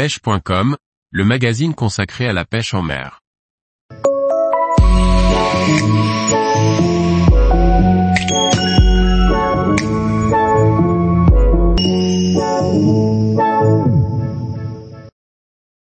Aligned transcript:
pêche.com, 0.00 0.78
le 1.10 1.24
magazine 1.26 1.74
consacré 1.74 2.26
à 2.26 2.32
la 2.32 2.46
pêche 2.46 2.72
en 2.72 2.80
mer. 2.80 3.20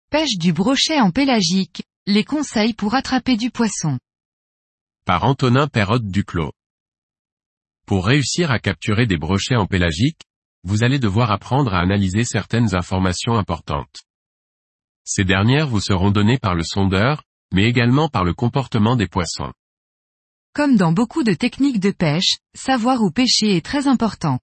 Pêche 0.09 0.37
du 0.37 0.53
brochet 0.53 1.01
en 1.01 1.11
pélagique, 1.11 1.83
les 2.05 2.23
conseils 2.23 2.73
pour 2.73 2.95
attraper 2.95 3.35
du 3.35 3.51
poisson. 3.51 3.99
Par 5.03 5.25
Antonin 5.25 5.67
Perrotte 5.67 6.07
Duclos. 6.07 6.53
Pour 7.85 8.05
réussir 8.05 8.51
à 8.51 8.59
capturer 8.59 9.05
des 9.05 9.17
brochets 9.17 9.57
en 9.57 9.65
pélagique, 9.65 10.21
vous 10.63 10.83
allez 10.83 10.99
devoir 10.99 11.31
apprendre 11.31 11.73
à 11.73 11.79
analyser 11.79 12.23
certaines 12.23 12.75
informations 12.75 13.37
importantes. 13.37 14.03
Ces 15.03 15.23
dernières 15.23 15.67
vous 15.67 15.79
seront 15.79 16.11
données 16.11 16.37
par 16.37 16.55
le 16.55 16.63
sondeur, 16.63 17.23
mais 17.53 17.63
également 17.63 18.09
par 18.09 18.23
le 18.23 18.33
comportement 18.33 18.95
des 18.95 19.07
poissons. 19.07 19.53
Comme 20.53 20.75
dans 20.75 20.91
beaucoup 20.91 21.23
de 21.23 21.33
techniques 21.33 21.79
de 21.79 21.91
pêche, 21.91 22.37
savoir 22.55 23.01
où 23.01 23.11
pêcher 23.11 23.55
est 23.55 23.65
très 23.65 23.87
important. 23.87 24.39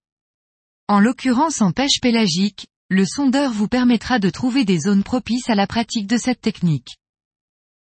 En 0.88 1.00
l'occurrence 1.00 1.60
en 1.60 1.72
pêche 1.72 2.00
pélagique, 2.00 2.66
le 2.88 3.04
sondeur 3.04 3.52
vous 3.52 3.68
permettra 3.68 4.18
de 4.18 4.30
trouver 4.30 4.64
des 4.64 4.78
zones 4.78 5.02
propices 5.02 5.48
à 5.48 5.54
la 5.54 5.66
pratique 5.66 6.06
de 6.06 6.16
cette 6.16 6.40
technique. 6.40 6.96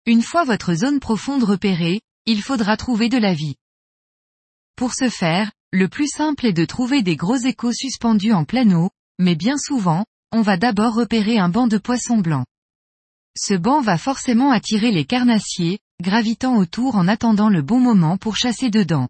Une 0.05 0.21
fois 0.21 0.43
votre 0.43 0.73
zone 0.73 0.99
profonde 0.99 1.43
repérée, 1.43 2.01
il 2.25 2.41
faudra 2.41 2.75
trouver 2.77 3.09
de 3.09 3.17
la 3.17 3.33
vie. 3.33 3.55
Pour 4.75 4.93
ce 4.93 5.09
faire, 5.09 5.51
le 5.73 5.87
plus 5.87 6.07
simple 6.07 6.45
est 6.45 6.53
de 6.53 6.65
trouver 6.65 7.01
des 7.01 7.15
gros 7.15 7.35
échos 7.35 7.73
suspendus 7.73 8.31
en 8.31 8.45
pleine 8.45 8.75
eau, 8.75 8.91
mais 9.17 9.33
bien 9.33 9.57
souvent, 9.57 10.05
on 10.31 10.43
va 10.43 10.55
d'abord 10.55 10.93
repérer 10.93 11.39
un 11.39 11.49
banc 11.49 11.65
de 11.65 11.79
poissons 11.79 12.19
blancs. 12.19 12.45
Ce 13.35 13.55
banc 13.55 13.81
va 13.81 13.97
forcément 13.97 14.51
attirer 14.51 14.91
les 14.91 15.03
carnassiers, 15.03 15.79
gravitant 15.99 16.57
autour 16.57 16.95
en 16.95 17.07
attendant 17.07 17.49
le 17.49 17.63
bon 17.63 17.79
moment 17.79 18.17
pour 18.17 18.35
chasser 18.35 18.69
dedans. 18.69 19.09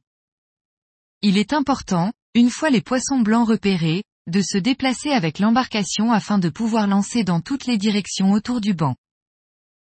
Il 1.22 1.38
est 1.38 1.52
important, 1.52 2.14
une 2.34 2.50
fois 2.50 2.70
les 2.70 2.82
poissons 2.82 3.20
blancs 3.20 3.50
repérés, 3.50 4.06
de 4.28 4.42
se 4.42 4.58
déplacer 4.58 5.12
avec 5.12 5.40
l'embarcation 5.40 6.14
afin 6.14 6.40
de 6.40 6.48
pouvoir 6.48 6.88
lancer 6.88 7.26
dans 7.26 7.42
toutes 7.42 7.66
les 7.66 7.78
directions 7.78 8.32
autour 8.32 8.62
du 8.62 8.74
banc. 8.74 8.96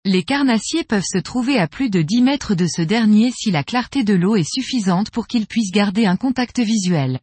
Les 0.06 0.22
carnassiers 0.22 0.84
peuvent 0.84 1.04
se 1.04 1.18
trouver 1.18 1.58
à 1.58 1.68
plus 1.68 1.90
de 1.90 2.00
10 2.00 2.22
mètres 2.22 2.54
de 2.54 2.66
ce 2.66 2.80
dernier 2.80 3.30
si 3.32 3.50
la 3.50 3.62
clarté 3.62 4.02
de 4.02 4.14
l'eau 4.14 4.34
est 4.34 4.50
suffisante 4.50 5.10
pour 5.10 5.26
qu'ils 5.26 5.46
puissent 5.46 5.72
garder 5.72 6.06
un 6.06 6.16
contact 6.16 6.58
visuel. 6.58 7.20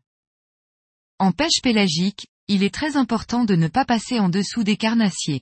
En 1.17 1.31
pêche 1.31 1.61
pélagique, 1.63 2.27
il 2.47 2.61
est 2.61 2.73
très 2.73 2.95
important 2.95 3.45
de 3.45 3.55
ne 3.55 3.67
pas 3.67 3.83
passer 3.83 4.19
en 4.19 4.29
dessous 4.29 4.63
des 4.63 4.77
carnassiers. 4.77 5.41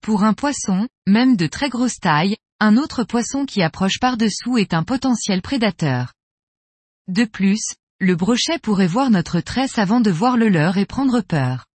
Pour 0.00 0.24
un 0.24 0.32
poisson, 0.32 0.88
même 1.06 1.36
de 1.36 1.46
très 1.46 1.68
grosse 1.68 1.98
taille, 2.00 2.38
un 2.60 2.78
autre 2.78 3.04
poisson 3.04 3.44
qui 3.44 3.62
approche 3.62 4.00
par-dessous 4.00 4.56
est 4.56 4.72
un 4.72 4.84
potentiel 4.84 5.42
prédateur. 5.42 6.14
De 7.08 7.26
plus, 7.26 7.74
le 8.00 8.16
brochet 8.16 8.58
pourrait 8.58 8.86
voir 8.86 9.10
notre 9.10 9.40
tresse 9.40 9.78
avant 9.78 10.00
de 10.00 10.10
voir 10.10 10.38
le 10.38 10.48
leurre 10.48 10.78
et 10.78 10.86
prendre 10.86 11.20
peur. 11.20 11.66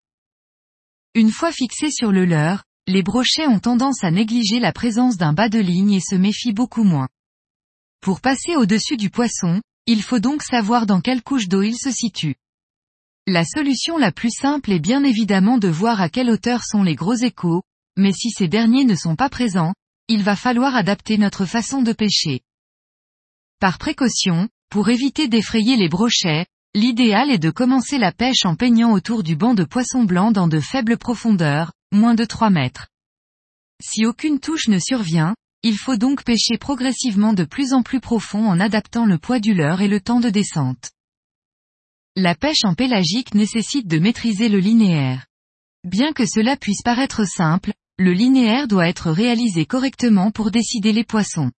Une 1.13 1.31
fois 1.31 1.51
fixé 1.51 1.91
sur 1.91 2.11
le 2.11 2.25
leurre, 2.25 2.63
les 2.87 3.01
brochets 3.01 3.47
ont 3.47 3.59
tendance 3.59 4.03
à 4.03 4.11
négliger 4.11 4.59
la 4.59 4.73
présence 4.73 5.17
d'un 5.17 5.33
bas 5.33 5.49
de 5.49 5.59
ligne 5.59 5.93
et 5.93 6.01
se 6.01 6.15
méfient 6.15 6.53
beaucoup 6.53 6.83
moins. 6.83 7.07
Pour 8.01 8.19
passer 8.19 8.55
au-dessus 8.57 8.97
du 8.97 9.09
poisson, 9.09 9.61
il 9.85 10.01
faut 10.01 10.19
donc 10.19 10.43
savoir 10.43 10.85
dans 10.85 10.99
quelle 10.99 11.23
couche 11.23 11.47
d'eau 11.47 11.61
il 11.61 11.77
se 11.77 11.91
situe. 11.91 12.35
La 13.25 13.45
solution 13.45 13.97
la 13.97 14.11
plus 14.11 14.31
simple 14.31 14.71
est 14.71 14.79
bien 14.79 15.05
évidemment 15.05 15.57
de 15.57 15.69
voir 15.69 16.01
à 16.01 16.09
quelle 16.09 16.29
hauteur 16.29 16.63
sont 16.65 16.83
les 16.83 16.95
gros 16.95 17.15
échos, 17.15 17.63
mais 17.95 18.11
si 18.11 18.31
ces 18.31 18.49
derniers 18.49 18.83
ne 18.83 18.95
sont 18.95 19.15
pas 19.15 19.29
présents, 19.29 19.73
il 20.09 20.21
va 20.23 20.35
falloir 20.35 20.75
adapter 20.75 21.17
notre 21.17 21.45
façon 21.45 21.81
de 21.81 21.93
pêcher. 21.93 22.41
Par 23.61 23.77
précaution, 23.77 24.49
pour 24.69 24.89
éviter 24.89 25.29
d'effrayer 25.29 25.77
les 25.77 25.87
brochets, 25.87 26.47
l'idéal 26.75 27.31
est 27.31 27.39
de 27.39 27.49
commencer 27.49 27.97
la 27.97 28.11
pêche 28.11 28.43
en 28.45 28.55
peignant 28.55 28.91
autour 28.91 29.23
du 29.23 29.37
banc 29.37 29.53
de 29.53 29.63
poissons 29.63 30.03
blancs 30.03 30.33
dans 30.33 30.49
de 30.49 30.59
faibles 30.59 30.97
profondeurs, 30.97 31.71
moins 31.93 32.15
de 32.15 32.25
3 32.25 32.49
mètres. 32.49 32.87
Si 33.81 34.05
aucune 34.05 34.39
touche 34.39 34.67
ne 34.67 34.79
survient, 34.79 35.35
il 35.61 35.77
faut 35.77 35.95
donc 35.95 36.23
pêcher 36.23 36.57
progressivement 36.57 37.33
de 37.33 37.45
plus 37.45 37.73
en 37.73 37.83
plus 37.83 38.01
profond 38.01 38.45
en 38.47 38.59
adaptant 38.59 39.05
le 39.05 39.17
poids 39.17 39.39
du 39.39 39.53
leurre 39.53 39.81
et 39.81 39.87
le 39.87 40.01
temps 40.01 40.19
de 40.19 40.29
descente. 40.29 40.91
La 42.15 42.35
pêche 42.35 42.65
en 42.65 42.75
pélagique 42.75 43.33
nécessite 43.33 43.87
de 43.87 43.97
maîtriser 43.97 44.49
le 44.49 44.59
linéaire. 44.59 45.25
Bien 45.83 46.13
que 46.13 46.25
cela 46.25 46.57
puisse 46.57 46.81
paraître 46.83 47.25
simple, 47.25 47.73
le 47.97 48.11
linéaire 48.11 48.67
doit 48.67 48.87
être 48.87 49.11
réalisé 49.11 49.65
correctement 49.65 50.31
pour 50.31 50.51
décider 50.51 50.91
les 50.93 51.03
poissons. 51.03 51.51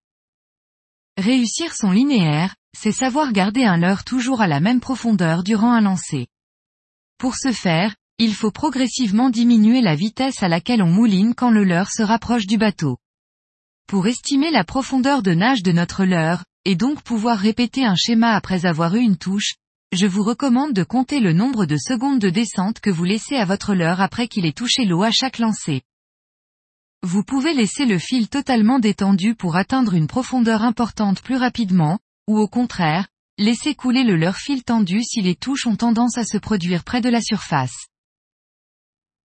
Réussir 1.17 1.73
son 1.73 1.91
linéaire, 1.91 2.55
c'est 2.77 2.91
savoir 2.91 3.31
garder 3.31 3.63
un 3.63 3.77
leurre 3.77 4.03
toujours 4.03 4.41
à 4.41 4.47
la 4.47 4.59
même 4.59 4.81
profondeur 4.81 5.43
durant 5.43 5.71
un 5.71 5.81
lancer. 5.81 6.27
Pour 7.17 7.35
ce 7.35 7.51
faire, 7.51 7.95
il 8.17 8.33
faut 8.33 8.51
progressivement 8.51 9.29
diminuer 9.29 9.81
la 9.81 9.95
vitesse 9.95 10.41
à 10.41 10.47
laquelle 10.47 10.81
on 10.81 10.89
mouline 10.89 11.35
quand 11.35 11.51
le 11.51 11.65
leurre 11.65 11.91
se 11.91 12.01
rapproche 12.01 12.47
du 12.47 12.57
bateau. 12.57 12.97
Pour 13.87 14.07
estimer 14.07 14.51
la 14.51 14.63
profondeur 14.63 15.21
de 15.21 15.33
nage 15.33 15.63
de 15.63 15.73
notre 15.73 16.05
leurre, 16.05 16.45
et 16.63 16.75
donc 16.75 17.01
pouvoir 17.03 17.37
répéter 17.37 17.85
un 17.85 17.95
schéma 17.95 18.31
après 18.31 18.65
avoir 18.65 18.95
eu 18.95 19.01
une 19.01 19.17
touche, 19.17 19.55
je 19.91 20.07
vous 20.07 20.23
recommande 20.23 20.73
de 20.73 20.83
compter 20.83 21.19
le 21.19 21.33
nombre 21.33 21.65
de 21.65 21.77
secondes 21.77 22.19
de 22.19 22.29
descente 22.29 22.79
que 22.79 22.89
vous 22.89 23.03
laissez 23.03 23.35
à 23.35 23.45
votre 23.45 23.75
leurre 23.75 24.01
après 24.01 24.27
qu'il 24.27 24.45
ait 24.45 24.53
touché 24.53 24.85
l'eau 24.85 25.03
à 25.03 25.11
chaque 25.11 25.39
lancer. 25.39 25.81
Vous 27.03 27.23
pouvez 27.23 27.53
laisser 27.53 27.85
le 27.85 27.99
fil 27.99 28.29
totalement 28.29 28.79
détendu 28.79 29.35
pour 29.35 29.57
atteindre 29.57 29.93
une 29.93 30.07
profondeur 30.07 30.63
importante 30.63 31.21
plus 31.21 31.37
rapidement, 31.37 31.99
ou 32.27 32.39
au 32.39 32.47
contraire, 32.47 33.07
laisser 33.37 33.75
couler 33.75 34.03
le 34.03 34.15
leurre 34.15 34.37
fil 34.37 34.63
tendu 34.63 35.03
si 35.03 35.21
les 35.21 35.35
touches 35.35 35.67
ont 35.67 35.75
tendance 35.75 36.17
à 36.17 36.23
se 36.23 36.37
produire 36.37 36.83
près 36.83 37.01
de 37.01 37.09
la 37.09 37.21
surface. 37.21 37.87